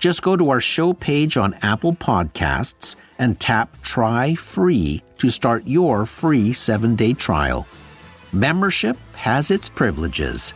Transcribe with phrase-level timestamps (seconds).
[0.00, 5.62] Just go to our show page on Apple Podcasts and tap Try Free to start
[5.66, 7.66] your free seven day trial.
[8.32, 10.54] Membership has its privileges.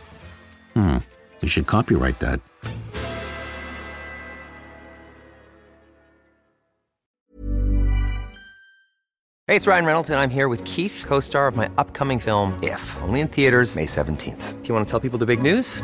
[0.73, 0.97] Hmm,
[1.41, 2.41] you should copyright that.
[9.47, 12.57] Hey, it's Ryan Reynolds, and I'm here with Keith, co star of my upcoming film,
[12.63, 14.63] If, only in theaters, May 17th.
[14.63, 15.83] Do you want to tell people the big news?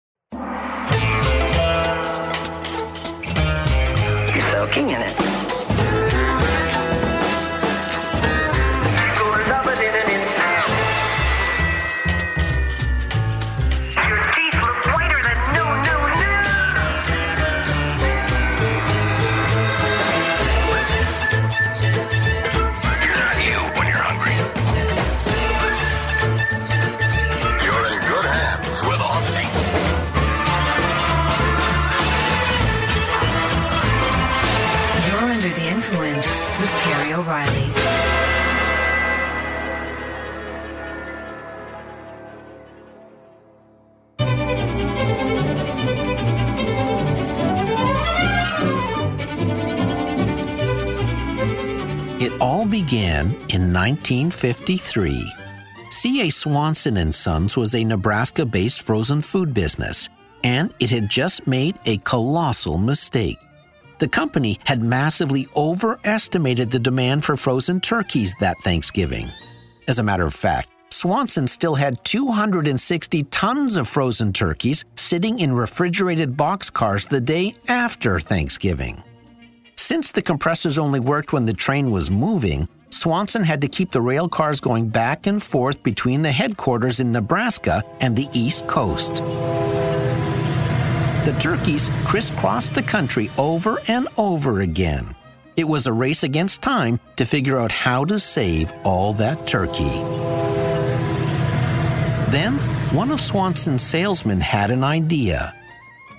[4.61, 5.40] You're in it.
[53.81, 55.33] 1953.
[55.89, 56.29] C.A.
[56.29, 60.07] Swanson and Sons was a Nebraska-based frozen food business,
[60.43, 63.39] and it had just made a colossal mistake.
[63.97, 69.31] The company had massively overestimated the demand for frozen turkeys that Thanksgiving.
[69.87, 75.53] As a matter of fact, Swanson still had 260 tons of frozen turkeys sitting in
[75.53, 79.01] refrigerated boxcars the day after Thanksgiving.
[79.75, 84.01] Since the compressors only worked when the train was moving, Swanson had to keep the
[84.01, 89.15] rail cars going back and forth between the headquarters in Nebraska and the East Coast.
[91.25, 95.15] The turkeys crisscrossed the country over and over again.
[95.55, 99.89] It was a race against time to figure out how to save all that turkey.
[102.31, 102.53] Then,
[102.93, 105.53] one of Swanson's salesmen had an idea.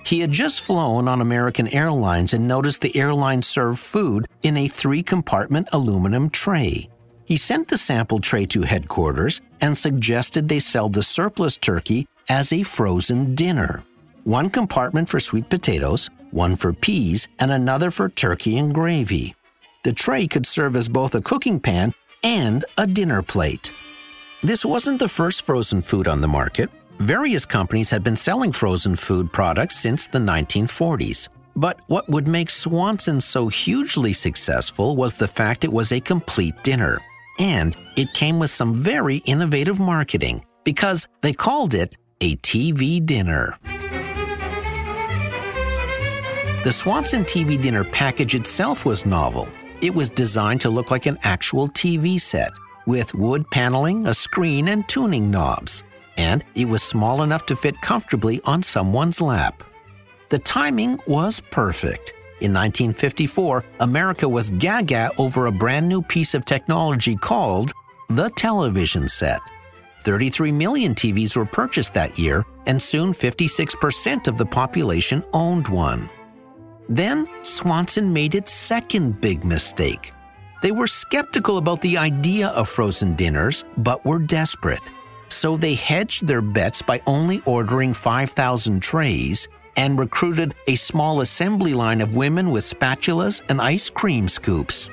[0.05, 4.67] He had just flown on American Airlines and noticed the airline served food in a
[4.67, 6.89] three compartment aluminum tray.
[7.25, 12.51] He sent the sample tray to headquarters and suggested they sell the surplus turkey as
[12.51, 13.83] a frozen dinner.
[14.25, 19.35] One compartment for sweet potatoes, one for peas, and another for turkey and gravy.
[19.83, 23.71] The tray could serve as both a cooking pan and a dinner plate.
[24.41, 26.69] This wasn't the first frozen food on the market.
[27.03, 31.27] Various companies had been selling frozen food products since the 1940s.
[31.53, 36.55] But what would make Swanson so hugely successful was the fact it was a complete
[36.63, 37.01] dinner.
[37.39, 43.57] And it came with some very innovative marketing because they called it a TV dinner.
[46.63, 49.49] The Swanson TV dinner package itself was novel.
[49.81, 52.53] It was designed to look like an actual TV set,
[52.85, 55.83] with wood paneling, a screen, and tuning knobs.
[56.17, 59.63] And it was small enough to fit comfortably on someone's lap.
[60.29, 62.13] The timing was perfect.
[62.41, 67.71] In 1954, America was gaga over a brand new piece of technology called
[68.09, 69.39] the television set.
[70.03, 76.09] 33 million TVs were purchased that year, and soon 56% of the population owned one.
[76.89, 80.11] Then Swanson made its second big mistake.
[80.61, 84.91] They were skeptical about the idea of frozen dinners, but were desperate.
[85.33, 91.73] So they hedged their bets by only ordering 5,000 trays and recruited a small assembly
[91.73, 94.91] line of women with spatulas and ice cream scoops.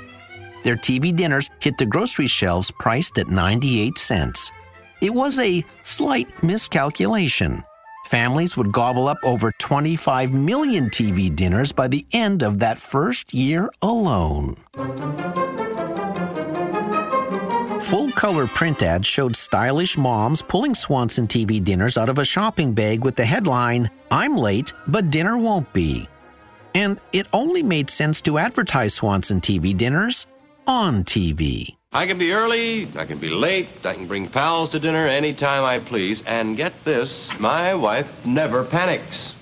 [0.65, 4.51] Their TV dinners hit the grocery shelves priced at 98 cents.
[5.03, 7.63] It was a slight miscalculation.
[8.07, 13.35] Families would gobble up over 25 million TV dinners by the end of that first
[13.35, 14.57] year alone.
[17.91, 22.73] Full color print ads showed stylish moms pulling Swanson TV dinners out of a shopping
[22.73, 26.09] bag with the headline, I'm late, but dinner won't be.
[26.77, 30.29] And it only made sense to advertise Swanson TV dinners
[30.69, 31.75] on TV.
[31.93, 35.65] I can be early, I can be late, I can bring pals to dinner anytime
[35.65, 39.35] I please, and get this, my wife never panics.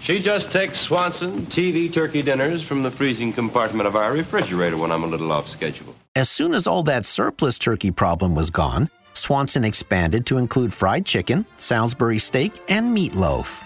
[0.00, 4.90] She just takes Swanson TV turkey dinners from the freezing compartment of our refrigerator when
[4.90, 5.94] I'm a little off schedule.
[6.16, 11.04] As soon as all that surplus turkey problem was gone, Swanson expanded to include fried
[11.04, 13.64] chicken, Salisbury steak, and meatloaf.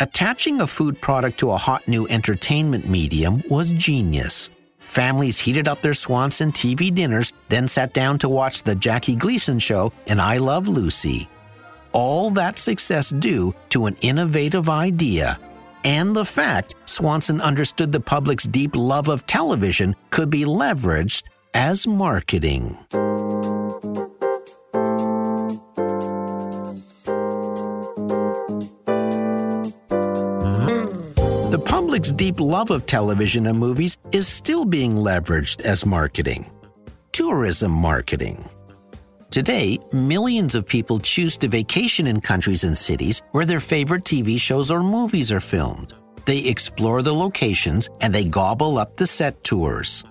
[0.00, 4.50] Attaching a food product to a hot new entertainment medium was genius.
[4.80, 9.60] Families heated up their Swanson TV dinners, then sat down to watch the Jackie Gleason
[9.60, 11.28] show and I Love Lucy.
[11.92, 15.38] All that success due to an innovative idea
[15.84, 21.86] and the fact Swanson understood the public's deep love of television could be leveraged as
[21.86, 22.78] marketing.
[31.50, 36.50] The public's deep love of television and movies is still being leveraged as marketing.
[37.12, 38.48] Tourism marketing.
[39.30, 44.40] Today, millions of people choose to vacation in countries and cities where their favorite TV
[44.40, 45.92] shows or movies are filmed.
[46.24, 50.04] They explore the locations and they gobble up the set tours.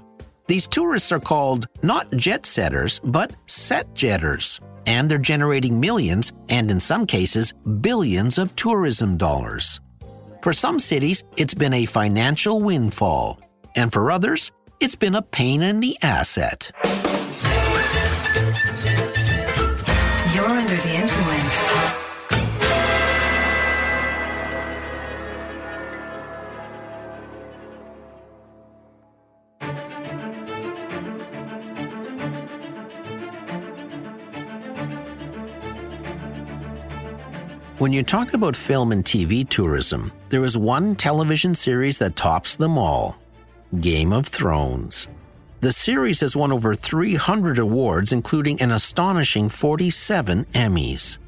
[0.49, 6.71] These tourists are called not jet setters, but set jetters, and they're generating millions and
[6.71, 9.79] in some cases billions of tourism dollars.
[10.41, 13.39] For some cities, it's been a financial windfall,
[13.75, 16.71] and for others, it's been a pain in the asset.
[20.33, 21.28] You're under the influence.
[37.79, 42.57] When you talk about film and TV tourism, there is one television series that tops
[42.57, 43.15] them all
[43.79, 45.07] Game of Thrones.
[45.61, 51.19] The series has won over 300 awards, including an astonishing 47 Emmys.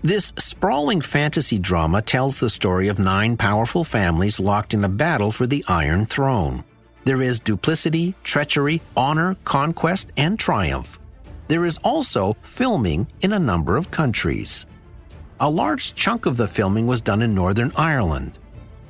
[0.00, 5.30] This sprawling fantasy drama tells the story of nine powerful families locked in a battle
[5.30, 6.64] for the Iron Throne.
[7.04, 10.98] There is duplicity, treachery, honor, conquest, and triumph.
[11.48, 14.64] There is also filming in a number of countries.
[15.42, 18.38] A large chunk of the filming was done in Northern Ireland.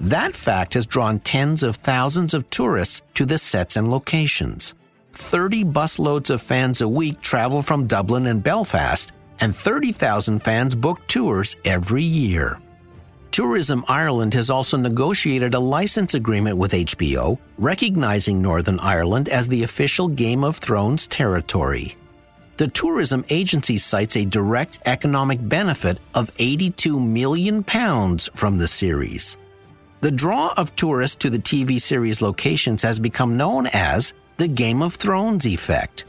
[0.01, 4.75] That fact has drawn tens of thousands of tourists to the sets and locations.
[5.13, 11.07] 30 busloads of fans a week travel from Dublin and Belfast, and 30,000 fans book
[11.07, 12.59] tours every year.
[13.31, 19.63] Tourism Ireland has also negotiated a license agreement with HBO, recognizing Northern Ireland as the
[19.63, 21.97] official Game of Thrones territory.
[22.61, 29.39] The tourism agency cites a direct economic benefit of 82 million pounds from the series.
[30.03, 34.83] The draw of tourists to the TV series locations has become known as the Game
[34.83, 36.05] of Thrones effect.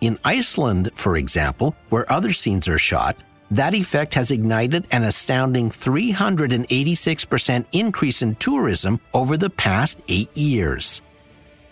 [0.00, 5.68] In Iceland, for example, where other scenes are shot, that effect has ignited an astounding
[5.68, 11.02] 386% increase in tourism over the past eight years.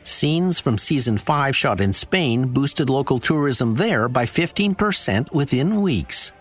[0.04, 6.32] Scenes from season 5 shot in Spain boosted local tourism there by 15% within weeks.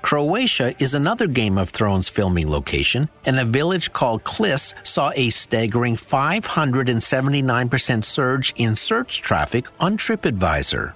[0.00, 5.30] Croatia is another Game of Thrones filming location, and a village called Klis saw a
[5.30, 10.92] staggering 579% surge in search traffic on TripAdvisor.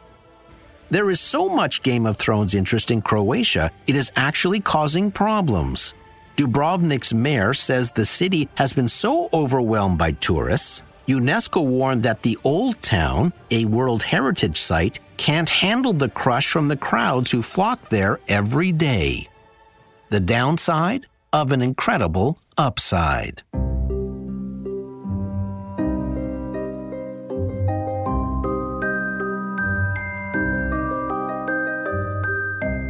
[0.90, 5.94] There is so much Game of Thrones interest in Croatia, it is actually causing problems.
[6.36, 12.36] Dubrovnik's mayor says the city has been so overwhelmed by tourists UNESCO warned that the
[12.44, 17.88] Old Town, a World Heritage Site, can't handle the crush from the crowds who flock
[17.88, 19.26] there every day.
[20.10, 23.42] The downside of an incredible upside.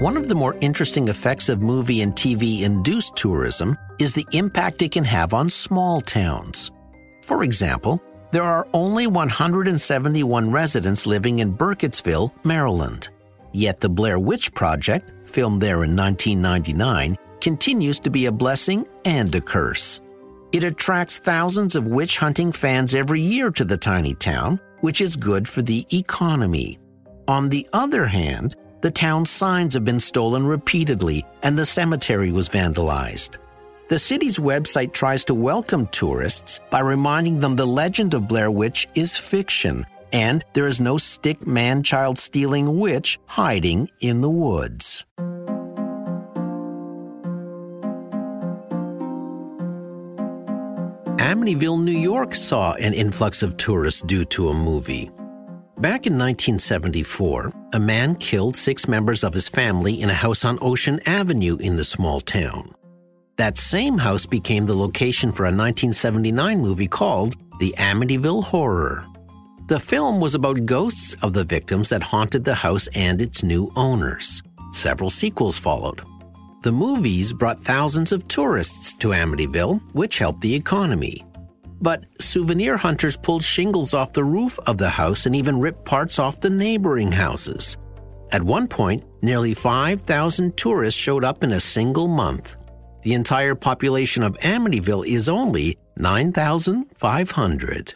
[0.01, 4.83] One of the more interesting effects of movie and TV induced tourism is the impact
[4.83, 6.73] it can have on small towns.
[7.23, 13.09] For example, there are only 171 residents living in Burkittsville, Maryland.
[13.53, 19.35] Yet the Blair Witch Project, filmed there in 1999, continues to be a blessing and
[19.35, 20.01] a curse.
[20.53, 25.17] It attracts thousands of witch hunting fans every year to the tiny town, which is
[25.17, 26.79] good for the economy.
[27.27, 32.49] On the other hand, the town's signs have been stolen repeatedly and the cemetery was
[32.49, 33.39] vandalized.
[33.89, 38.87] The city's website tries to welcome tourists by reminding them the legend of Blair Witch
[38.95, 45.07] is fiction and there is no stick man child stealing witch hiding in the woods.
[51.17, 55.11] Amityville, New York saw an influx of tourists due to a movie.
[55.79, 60.59] Back in 1974, a man killed six members of his family in a house on
[60.61, 62.75] Ocean Avenue in the small town.
[63.39, 69.07] That same house became the location for a 1979 movie called The Amityville Horror.
[69.69, 73.71] The film was about ghosts of the victims that haunted the house and its new
[73.77, 74.43] owners.
[74.73, 76.03] Several sequels followed.
[76.63, 81.25] The movies brought thousands of tourists to Amityville, which helped the economy.
[81.81, 86.19] But souvenir hunters pulled shingles off the roof of the house and even ripped parts
[86.19, 87.77] off the neighboring houses.
[88.33, 92.57] At one point, nearly 5,000 tourists showed up in a single month.
[93.03, 97.95] The entire population of Amityville is only 9,500.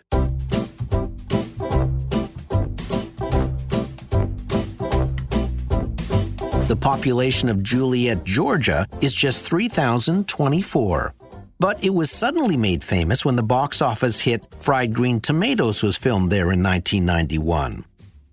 [6.69, 11.15] The population of Juliette, Georgia is just 3,024.
[11.59, 15.97] But it was suddenly made famous when the box office hit Fried Green Tomatoes was
[15.97, 17.85] filmed there in 1991.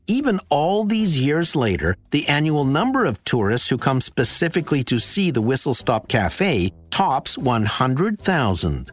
[0.10, 5.30] Even all these years later, the annual number of tourists who come specifically to see
[5.30, 8.90] the Whistle Stop Cafe tops 100,000.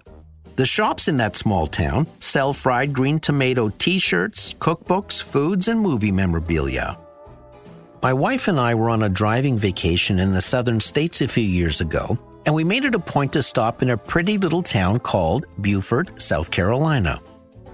[0.56, 5.80] The shops in that small town sell fried green tomato t shirts, cookbooks, foods, and
[5.80, 6.98] movie memorabilia.
[8.02, 11.42] My wife and I were on a driving vacation in the southern states a few
[11.42, 15.00] years ago, and we made it a point to stop in a pretty little town
[15.00, 17.22] called Beaufort, South Carolina.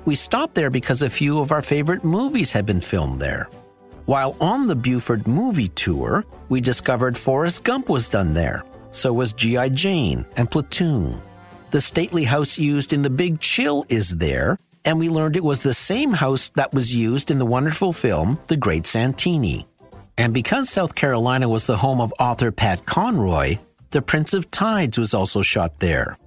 [0.04, 3.48] We stopped there because a few of our favorite movies had been filmed there.
[4.06, 8.64] While on the Beaufort movie tour, we discovered Forrest Gump was done there.
[8.90, 9.68] So was G.I.
[9.70, 11.20] Jane and Platoon.
[11.70, 15.62] The stately house used in The Big Chill is there, and we learned it was
[15.62, 19.66] the same house that was used in the wonderful film The Great Santini.
[20.18, 23.58] And because South Carolina was the home of author Pat Conroy,
[23.90, 26.18] The Prince of Tides was also shot there.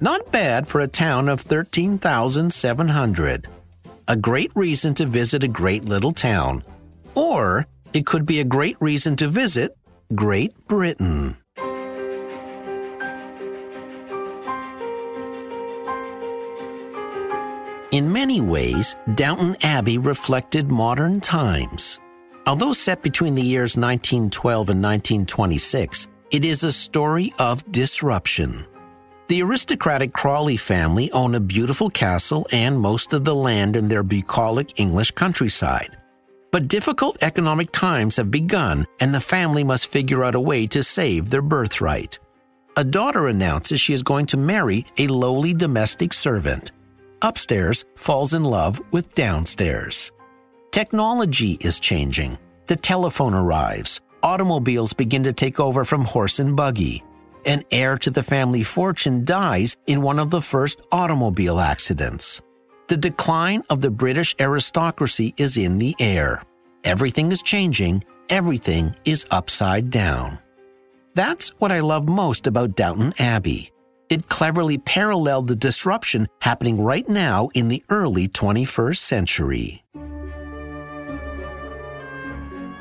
[0.00, 3.48] Not bad for a town of 13,700.
[4.08, 6.62] A great reason to visit a great little town.
[7.14, 9.74] Or it could be a great reason to visit
[10.14, 11.38] Great Britain.
[17.90, 21.98] In many ways, Downton Abbey reflected modern times.
[22.46, 28.66] Although set between the years 1912 and 1926, it is a story of disruption.
[29.28, 34.04] The aristocratic Crawley family own a beautiful castle and most of the land in their
[34.04, 35.96] bucolic English countryside.
[36.52, 40.80] But difficult economic times have begun, and the family must figure out a way to
[40.84, 42.20] save their birthright.
[42.76, 46.70] A daughter announces she is going to marry a lowly domestic servant.
[47.20, 50.12] Upstairs falls in love with downstairs.
[50.70, 52.38] Technology is changing.
[52.66, 54.00] The telephone arrives.
[54.22, 57.02] Automobiles begin to take over from horse and buggy
[57.46, 62.42] an heir to the family fortune dies in one of the first automobile accidents.
[62.88, 66.42] The decline of the British aristocracy is in the air.
[66.84, 70.38] Everything is changing, everything is upside down.
[71.14, 73.72] That's what I love most about Downton Abbey.
[74.08, 79.82] It cleverly paralleled the disruption happening right now in the early 21st century.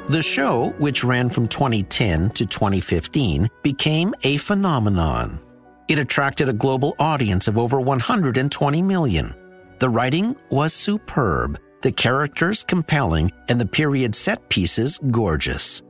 [0.08, 5.40] The show, which ran from 2010 to 2015, became a phenomenon.
[5.88, 9.34] It attracted a global audience of over 120 million.
[9.80, 15.82] The writing was superb, the characters compelling, and the period set pieces gorgeous.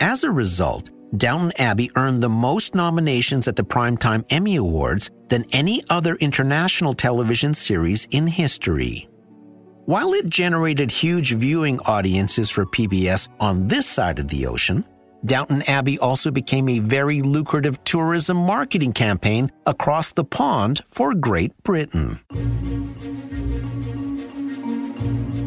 [0.00, 5.46] As a result, Downton Abbey earned the most nominations at the Primetime Emmy Awards than
[5.52, 9.08] any other international television series in history.
[9.90, 14.84] While it generated huge viewing audiences for PBS on this side of the ocean,
[15.26, 21.60] Downton Abbey also became a very lucrative tourism marketing campaign across the pond for Great
[21.64, 22.20] Britain.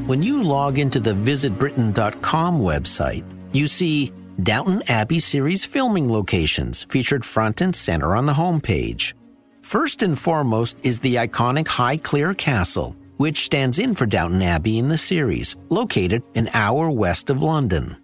[0.08, 3.24] When you log into the visitbritain.com website,
[3.54, 4.12] you see
[4.44, 9.14] Downton Abbey series filming locations featured front and center on the homepage.
[9.62, 14.89] First and foremost is the iconic Highclere Castle, which stands in for Downton Abbey in
[14.89, 17.96] the series, located an hour west of London.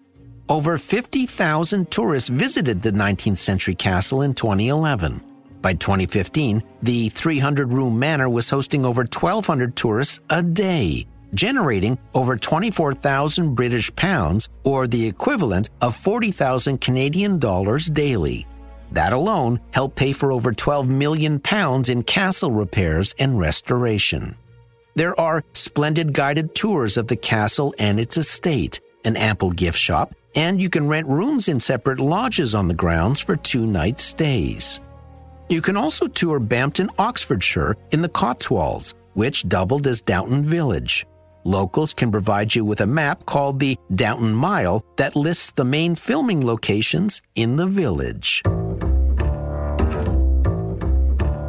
[0.48, 5.22] Over 50,000 tourists visited the 19th century castle in 2011.
[5.62, 12.38] By 2015, the 300 room manor was hosting over 1,200 tourists a day, generating over
[12.38, 18.48] 24,000 British pounds or the equivalent of 40,000 Canadian dollars daily.
[18.94, 24.38] That alone helped pay for over 12 million pounds in castle repairs and restoration.
[25.00, 30.14] There are splendid guided tours of the castle and its estate, an ample gift shop,
[30.36, 34.82] and you can rent rooms in separate lodges on the grounds for two night stays.
[35.48, 41.06] You can also tour Bampton, Oxfordshire in the Cotswolds, which doubled as Downton Village.
[41.46, 45.96] Locals can provide you with a map called the Downton Mile that lists the main
[45.96, 48.44] filming locations in the village.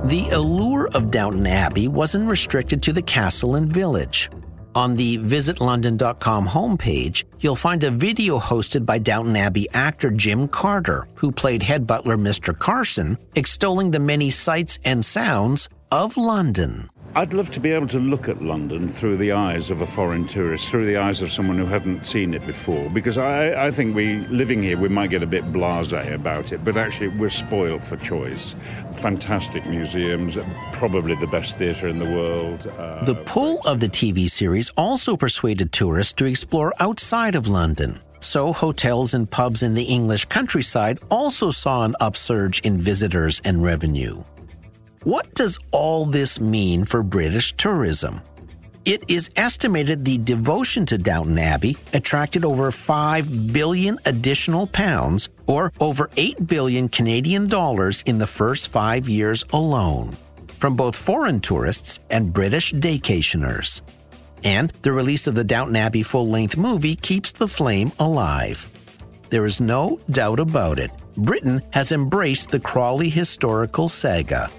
[0.04, 4.30] The allure of Downton Abbey wasn't restricted to the castle and village.
[4.74, 11.06] On the visitlondon.com homepage, you'll find a video hosted by Downton Abbey actor Jim Carter,
[11.16, 12.58] who played head butler Mr.
[12.58, 16.88] Carson, extolling the many sights and sounds of London.
[17.16, 20.28] I'd love to be able to look at London through the eyes of a foreign
[20.28, 22.88] tourist, through the eyes of someone who hadn't seen it before.
[22.90, 26.64] Because I, I think we, living here, we might get a bit blasé about it,
[26.64, 28.54] but actually we're spoiled for choice.
[28.98, 30.38] Fantastic museums,
[30.72, 32.68] probably the best theatre in the world.
[32.78, 37.98] Uh, The pull of the TV series also persuaded tourists to explore outside of London.
[38.20, 43.64] So, hotels and pubs in the English countryside also saw an upsurge in visitors and
[43.64, 44.22] revenue.
[45.04, 48.20] What does all this mean for British tourism?
[48.84, 55.72] It is estimated the devotion to Downton Abbey attracted over 5 billion additional pounds or
[55.80, 60.14] over 8 billion Canadian dollars in the first 5 years alone
[60.58, 63.80] from both foreign tourists and British daycationers.
[64.44, 68.68] And the release of the Downton Abbey full-length movie keeps the flame alive.
[69.30, 70.94] There is no doubt about it.
[71.16, 74.50] Britain has embraced the Crawley historical saga.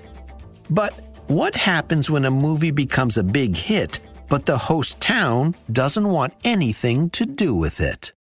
[0.71, 0.93] But
[1.27, 6.34] what happens when a movie becomes a big hit, but the host town doesn't want
[6.45, 8.13] anything to do with it?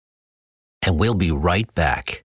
[0.82, 2.24] And we'll be right back.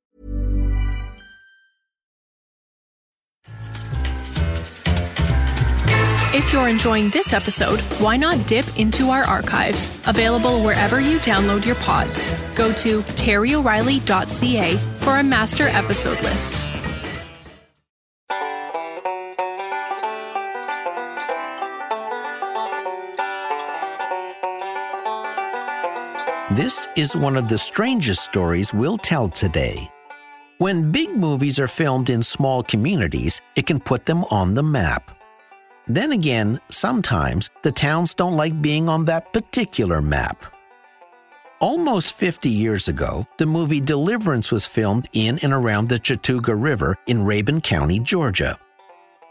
[6.33, 11.65] If you're enjoying this episode, why not dip into our archives, available wherever you download
[11.65, 12.29] your pods.
[12.55, 16.65] Go to terryoreilly.ca for a master episode list.
[26.55, 29.91] This is one of the strangest stories we'll tell today.
[30.59, 35.20] When big movies are filmed in small communities, it can put them on the map.
[35.87, 40.45] Then again, sometimes the towns don't like being on that particular map.
[41.59, 46.97] Almost 50 years ago, the movie Deliverance was filmed in and around the Chattooga River
[47.07, 48.57] in Rabun County, Georgia.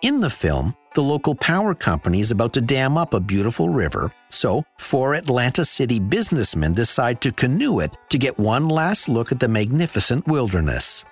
[0.02, 4.12] In the film, the local power company is about to dam up a beautiful river,
[4.28, 9.40] so four Atlanta City businessmen decide to canoe it to get one last look at
[9.40, 11.04] the magnificent wilderness.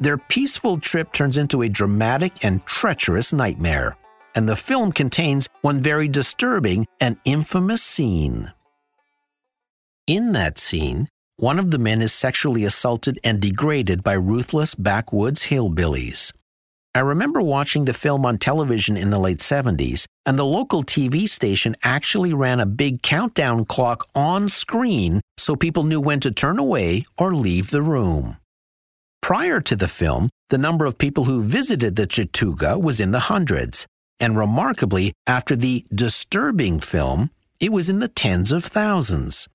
[0.00, 3.96] Their peaceful trip turns into a dramatic and treacherous nightmare,
[4.34, 8.52] and the film contains one very disturbing and infamous scene.
[10.06, 15.44] In that scene, one of the men is sexually assaulted and degraded by ruthless backwoods
[15.44, 16.32] hillbillies.
[16.94, 21.26] I remember watching the film on television in the late 70s, and the local TV
[21.26, 26.58] station actually ran a big countdown clock on screen so people knew when to turn
[26.58, 28.36] away or leave the room.
[29.22, 33.20] Prior to the film, the number of people who visited the Chattooga was in the
[33.20, 33.86] hundreds,
[34.22, 37.30] and remarkably, after the disturbing film,
[37.60, 39.48] it was in the tens of thousands.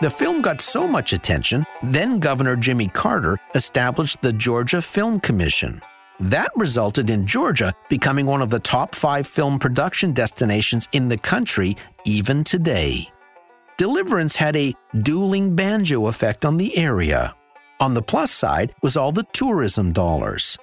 [0.00, 5.82] The film got so much attention, then Governor Jimmy Carter established the Georgia Film Commission.
[6.20, 11.18] That resulted in Georgia becoming one of the top five film production destinations in the
[11.18, 13.08] country even today.
[13.76, 17.34] Deliverance had a dueling banjo effect on the area.
[17.80, 20.56] On the plus side was all the tourism dollars.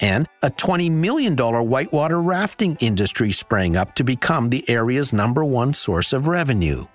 [0.00, 5.72] And a $20 million whitewater rafting industry sprang up to become the area's number one
[5.72, 6.86] source of revenue.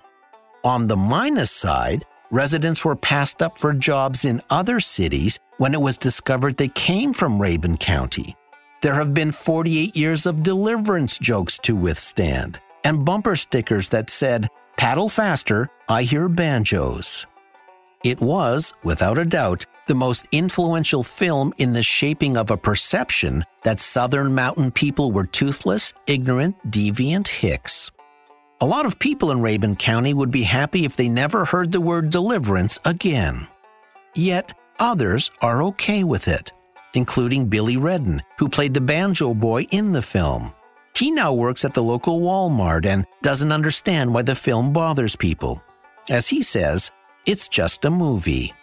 [0.64, 5.80] On the minus side, residents were passed up for jobs in other cities when it
[5.80, 8.34] was discovered they came from Rabun County.
[8.80, 14.48] There have been 48 years of deliverance jokes to withstand, and bumper stickers that said,
[14.76, 17.26] Paddle faster, I hear banjos.
[18.02, 23.44] It was, without a doubt, the most influential film in the shaping of a perception
[23.62, 27.90] that Southern mountain people were toothless, ignorant, deviant hicks.
[28.60, 31.80] A lot of people in Rabun County would be happy if they never heard the
[31.80, 33.46] word deliverance again.
[34.14, 36.52] Yet, others are okay with it,
[36.94, 40.52] including Billy Redden, who played the banjo boy in the film.
[40.94, 45.62] He now works at the local Walmart and doesn't understand why the film bothers people.
[46.08, 46.92] As he says,
[47.26, 48.54] it's just a movie.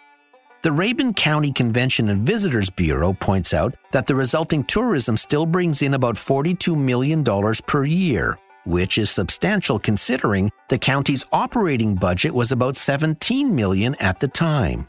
[0.62, 5.82] The Rabun County Convention and Visitors Bureau points out that the resulting tourism still brings
[5.82, 7.24] in about $42 million
[7.66, 14.20] per year, which is substantial considering the county's operating budget was about 17 million at
[14.20, 14.86] the time.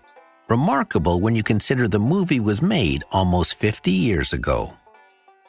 [0.48, 4.76] Remarkable when you consider the movie was made almost 50 years ago.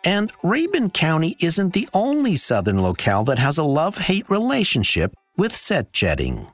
[0.05, 5.93] And Rabun County isn't the only southern locale that has a love-hate relationship with set
[5.93, 6.47] jetting.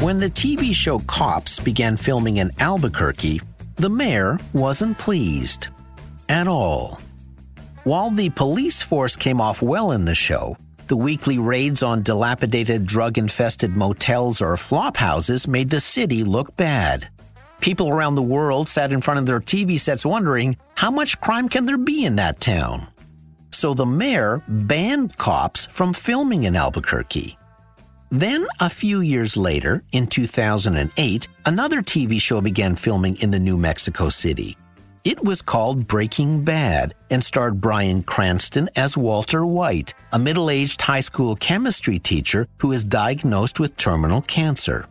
[0.00, 3.40] When the TV show Cops began filming in Albuquerque,
[3.76, 5.68] the mayor wasn't pleased.
[6.28, 7.00] At all.
[7.82, 10.56] While the police force came off well in the show,
[10.88, 16.56] The weekly raids on dilapidated drug infested motels or flop houses made the city look
[16.56, 17.08] bad.
[17.60, 21.48] People around the world sat in front of their TV sets wondering how much crime
[21.48, 22.88] can there be in that town?
[23.50, 27.37] So the mayor banned cops from filming in Albuquerque.
[28.10, 33.58] Then, a few years later, in 2008, another TV show began filming in the New
[33.58, 34.56] Mexico City.
[35.04, 40.80] It was called Breaking Bad and starred Bryan Cranston as Walter White, a middle aged
[40.80, 44.86] high school chemistry teacher who is diagnosed with terminal cancer.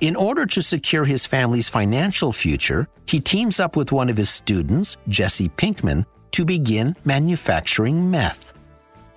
[0.00, 4.28] In order to secure his family's financial future, he teams up with one of his
[4.28, 8.55] students, Jesse Pinkman, to begin manufacturing meth.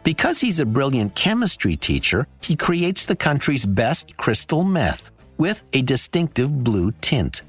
[0.04, 5.82] Because he's a brilliant chemistry teacher, he creates the country's best crystal meth with a
[5.82, 7.42] distinctive blue tint.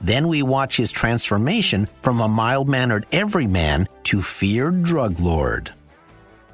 [0.00, 5.72] Then we watch his transformation from a mild mannered everyman to feared drug lord.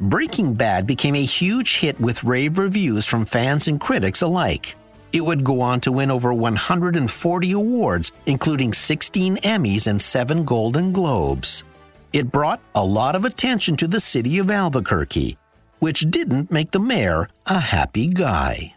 [0.00, 4.74] Breaking Bad became a huge hit with rave reviews from fans and critics alike.
[5.12, 10.92] It would go on to win over 140 awards, including 16 Emmys and 7 Golden
[10.92, 11.62] Globes.
[12.14, 15.36] It brought a lot of attention to the city of Albuquerque,
[15.80, 18.72] which didn't make the mayor a happy guy.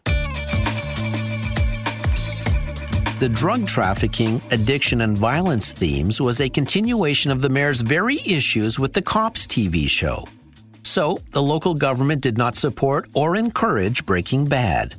[3.19, 8.80] The drug trafficking, addiction, and violence themes was a continuation of the mayor's very issues
[8.80, 10.26] with the Cops TV show.
[10.82, 14.95] So, the local government did not support or encourage Breaking Bad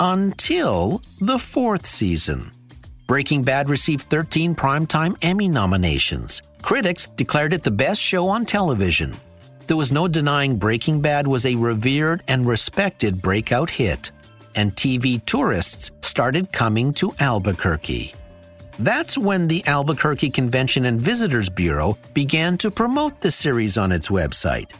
[0.00, 2.50] until the fourth season.
[3.06, 6.40] Breaking Bad received 13 Primetime Emmy nominations.
[6.62, 9.14] Critics declared it the best show on television.
[9.66, 14.10] There was no denying Breaking Bad was a revered and respected breakout hit,
[14.56, 18.14] and TV tourists started coming to Albuquerque.
[18.78, 24.08] That's when the Albuquerque Convention and Visitors Bureau began to promote the series on its
[24.08, 24.72] website.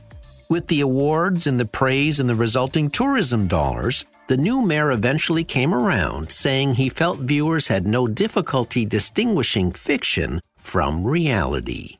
[0.48, 5.44] With the awards and the praise and the resulting tourism dollars, the new mayor eventually
[5.44, 11.98] came around, saying he felt viewers had no difficulty distinguishing fiction from reality.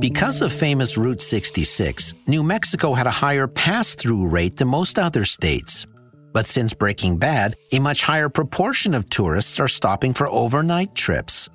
[0.00, 4.98] Because of famous Route 66, New Mexico had a higher pass through rate than most
[4.98, 5.86] other states.
[6.34, 11.48] But since Breaking Bad, a much higher proportion of tourists are stopping for overnight trips.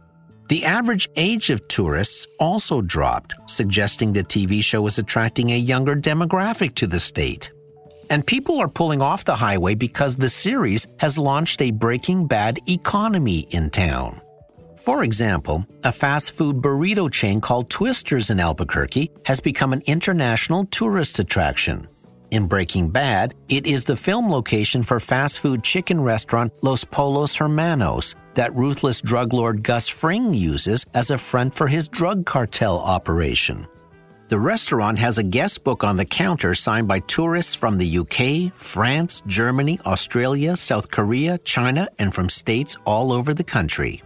[0.49, 5.95] The average age of tourists also dropped, suggesting the TV show is attracting a younger
[5.95, 7.51] demographic to the state.
[8.09, 12.57] And people are pulling off the highway because the series has launched a Breaking Bad
[12.67, 14.21] economy in town.
[14.75, 20.65] For example, a fast food burrito chain called Twisters in Albuquerque has become an international
[20.65, 21.87] tourist attraction.
[22.31, 27.35] In Breaking Bad, it is the film location for fast food chicken restaurant Los Pollos
[27.35, 32.77] Hermanos that ruthless drug lord Gus Fring uses as a front for his drug cartel
[32.77, 33.67] operation.
[34.27, 38.53] The restaurant has a guest book on the counter signed by tourists from the UK,
[38.53, 44.03] France, Germany, Australia, South Korea, China, and from states all over the country.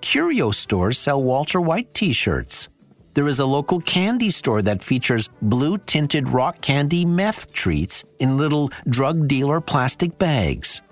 [0.00, 2.68] Curio stores sell Walter White t shirts.
[3.14, 8.36] There is a local candy store that features blue tinted rock candy meth treats in
[8.36, 10.82] little drug dealer plastic bags.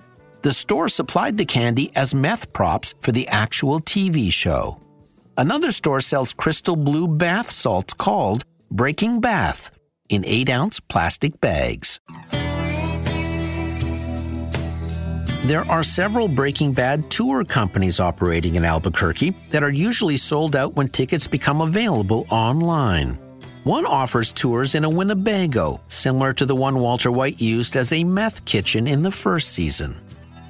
[0.43, 4.81] The store supplied the candy as meth props for the actual TV show.
[5.37, 9.73] Another store sells crystal blue bath salts called Breaking Bath
[10.09, 11.99] in 8 ounce plastic bags.
[15.45, 20.77] There are several Breaking Bad tour companies operating in Albuquerque that are usually sold out
[20.77, 23.19] when tickets become available online.
[23.65, 28.05] One offers tours in a Winnebago, similar to the one Walter White used as a
[28.05, 30.01] meth kitchen in the first season.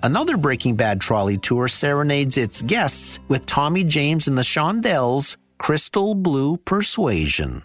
[0.02, 6.14] Another Breaking Bad trolley tour serenades its guests with Tommy James and the Shondells' Crystal
[6.14, 7.62] Blue Persuasion.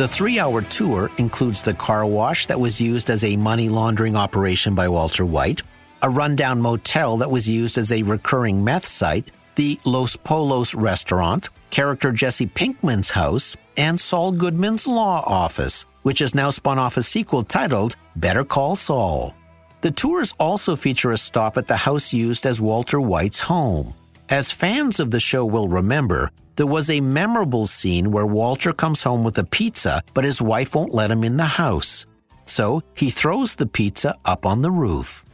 [0.00, 4.16] The three hour tour includes the car wash that was used as a money laundering
[4.16, 5.60] operation by Walter White,
[6.00, 11.50] a rundown motel that was used as a recurring meth site, the Los Pollos restaurant,
[11.68, 17.02] character Jesse Pinkman's house, and Saul Goodman's law office, which has now spun off a
[17.02, 19.34] sequel titled Better Call Saul.
[19.82, 23.92] The tours also feature a stop at the house used as Walter White's home.
[24.30, 29.02] As fans of the show will remember, there was a memorable scene where Walter comes
[29.02, 32.04] home with a pizza, but his wife won't let him in the house.
[32.44, 35.24] So he throws the pizza up on the roof.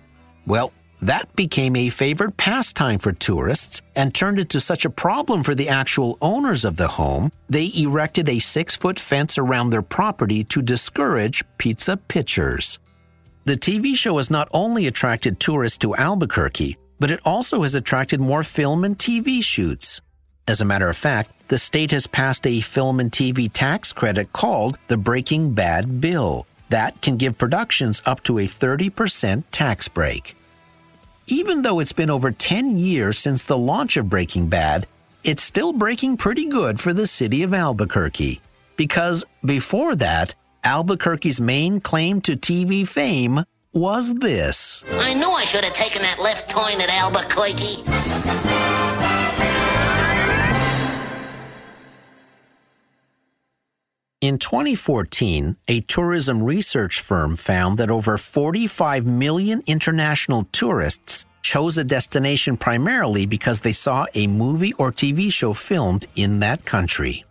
[0.46, 5.56] Well, that became a favorite pastime for tourists and turned into such a problem for
[5.56, 10.44] the actual owners of the home, they erected a six foot fence around their property
[10.44, 12.78] to discourage pizza pitchers.
[13.46, 18.20] The TV show has not only attracted tourists to Albuquerque, but it also has attracted
[18.20, 20.00] more film and TV shoots.
[20.48, 24.32] As a matter of fact, the state has passed a film and TV tax credit
[24.32, 30.36] called the Breaking Bad Bill that can give productions up to a 30% tax break.
[31.26, 34.86] Even though it's been over 10 years since the launch of Breaking Bad,
[35.24, 38.40] it's still breaking pretty good for the city of Albuquerque.
[38.76, 44.84] Because before that, Albuquerque's main claim to TV fame was this.
[44.92, 48.55] I knew I should have taken that left turn at Albuquerque.
[54.22, 61.84] In 2014, a tourism research firm found that over 45 million international tourists chose a
[61.84, 67.26] destination primarily because they saw a movie or TV show filmed in that country.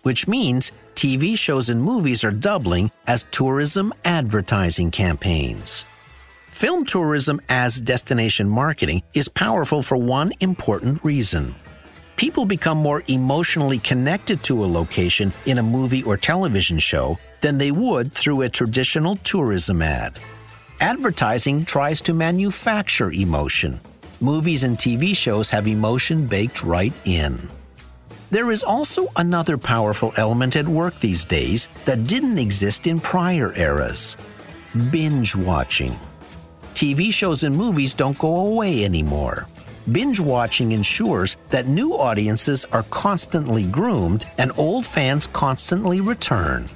[0.00, 5.84] Which means TV shows and movies are doubling as tourism advertising campaigns.
[6.46, 11.54] Film tourism as destination marketing is powerful for one important reason.
[12.20, 17.56] People become more emotionally connected to a location in a movie or television show than
[17.56, 20.18] they would through a traditional tourism ad.
[20.82, 23.80] Advertising tries to manufacture emotion.
[24.20, 27.48] Movies and TV shows have emotion baked right in.
[28.28, 33.54] There is also another powerful element at work these days that didn't exist in prior
[33.54, 34.18] eras
[34.90, 35.98] binge watching.
[36.74, 39.46] TV shows and movies don't go away anymore.
[39.90, 46.66] Binge watching ensures that new audiences are constantly groomed and old fans constantly return.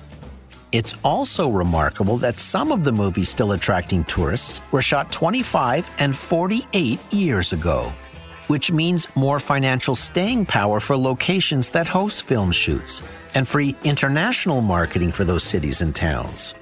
[0.73, 6.17] It's also remarkable that some of the movies still attracting tourists were shot 25 and
[6.17, 7.93] 48 years ago,
[8.49, 13.03] which means more financial staying power for locations that host film shoots
[13.35, 16.55] and free international marketing for those cities and towns.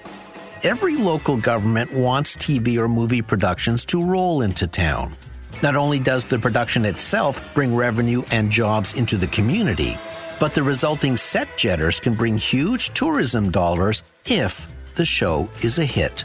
[0.65, 5.15] Every local government wants TV or movie productions to roll into town.
[5.63, 9.97] Not only does the production itself bring revenue and jobs into the community,
[10.41, 15.85] but the resulting set jetters can bring huge tourism dollars if the show is a
[15.85, 16.25] hit.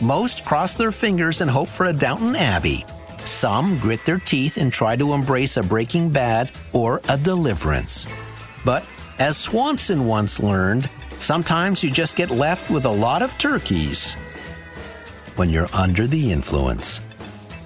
[0.00, 2.84] Most cross their fingers and hope for a Downton Abbey.
[3.24, 8.08] Some grit their teeth and try to embrace a Breaking Bad or a Deliverance.
[8.64, 8.84] But
[9.20, 14.14] as Swanson once learned, sometimes you just get left with a lot of turkeys
[15.36, 17.00] when you're under the influence.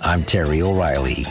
[0.02, 1.26] I'm Terry O'Reilly.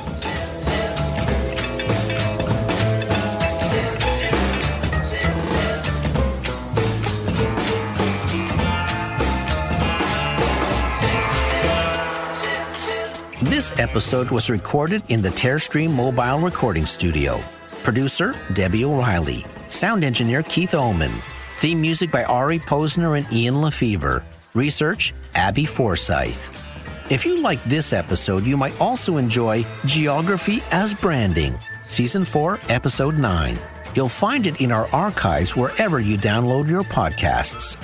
[13.41, 17.39] This episode was recorded in the Tearstream Mobile Recording Studio.
[17.82, 19.45] Producer Debbie O'Reilly.
[19.69, 21.12] Sound engineer Keith Oman.
[21.55, 24.21] Theme music by Ari Posner and Ian LeFeuvre.
[24.53, 26.68] Research Abby Forsyth.
[27.10, 33.17] If you like this episode, you might also enjoy Geography as Branding, Season 4, Episode
[33.17, 33.58] 9.
[33.95, 37.76] You'll find it in our archives wherever you download your podcasts.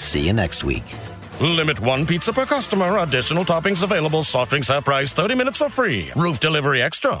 [0.00, 0.84] See you next week.
[1.40, 2.98] Limit one pizza per customer.
[2.98, 4.22] Additional toppings available.
[4.22, 5.12] Soft drinks half price.
[5.12, 6.12] 30 minutes for free.
[6.14, 7.20] Roof delivery extra.